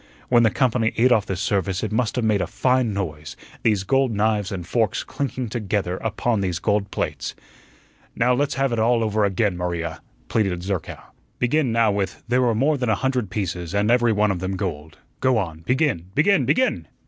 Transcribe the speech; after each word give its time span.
When 0.29 0.41
the 0.41 0.49
company 0.49 0.93
ate 0.97 1.11
off 1.11 1.27
this 1.27 1.41
service, 1.41 1.83
it 1.83 1.91
must 1.91 2.15
have 2.15 2.25
made 2.25 2.41
a 2.41 2.47
fine 2.47 2.91
noise 2.91 3.35
these 3.61 3.83
gold 3.83 4.11
knives 4.11 4.51
and 4.51 4.65
forks 4.65 5.03
clinking 5.03 5.47
together 5.49 5.97
upon 5.97 6.41
these 6.41 6.57
gold 6.57 6.89
plates. 6.89 7.35
"Now, 8.15 8.33
let's 8.33 8.55
have 8.55 8.71
it 8.73 8.79
all 8.79 9.03
over 9.03 9.23
again, 9.25 9.55
Maria," 9.55 10.01
pleaded 10.27 10.63
Zerkow. 10.63 10.99
"Begin 11.37 11.71
now 11.71 11.91
with 11.91 12.23
'There 12.27 12.41
were 12.41 12.55
more 12.55 12.79
than 12.79 12.89
a 12.89 12.95
hundred 12.95 13.29
pieces, 13.29 13.75
and 13.75 13.91
every 13.91 14.11
one 14.11 14.31
of 14.31 14.39
them 14.39 14.55
gold.' 14.55 14.97
Go 15.19 15.37
on, 15.37 15.59
begin, 15.67 16.07
begin, 16.15 16.45
begin!" 16.45 16.87